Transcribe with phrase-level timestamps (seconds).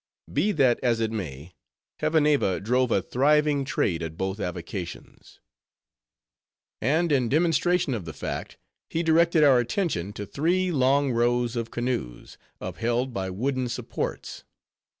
[0.33, 1.53] Be that as it may,
[1.99, 5.39] Hevaneva drove a thriving trade at both avocations.
[6.81, 8.57] And in demonstration of the fact,
[8.89, 14.43] he directed our attention to three long rows of canoes, upheld by wooden supports.